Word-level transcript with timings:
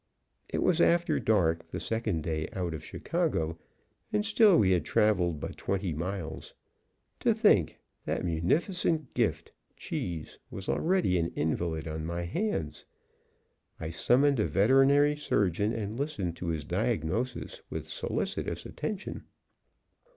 It 0.49 0.63
was 0.63 0.81
after 0.81 1.19
dark, 1.19 1.69
the 1.69 1.79
second 1.79 2.23
day 2.23 2.47
out 2.53 2.73
of 2.73 2.83
Chicago, 2.83 3.59
and 4.11 4.25
still 4.25 4.57
we 4.57 4.71
had 4.71 4.83
traveled 4.83 5.39
but 5.39 5.57
twenty 5.57 5.93
miles. 5.93 6.55
To 7.19 7.35
think 7.35 7.77
that 8.05 8.25
munificent 8.25 9.13
gift, 9.13 9.51
Cheese, 9.77 10.39
was 10.49 10.67
already 10.67 11.19
an 11.19 11.27
invalid 11.35 11.87
on 11.87 12.03
my 12.03 12.23
hands! 12.23 12.83
I 13.79 13.91
summoned 13.91 14.39
a 14.39 14.47
veterinary 14.47 15.15
surgeon, 15.17 15.71
and 15.71 15.99
listened 15.99 16.35
to 16.37 16.47
his 16.47 16.65
diagnosis 16.65 17.61
with 17.69 17.87
solicitous 17.87 18.65
attention. 18.65 19.25